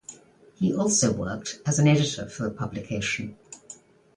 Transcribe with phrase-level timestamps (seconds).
[0.55, 3.37] He also worked as an editor for the publication.